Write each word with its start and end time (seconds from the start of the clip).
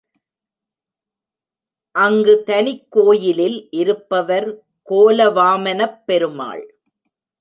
அங்கு 1.95 2.43
தனிக் 2.43 2.85
கோயிலில் 2.89 3.67
இருப்பவர் 3.71 4.63
கோல 4.83 5.29
வாமனப் 5.29 6.01
பெருமாள். 6.05 6.79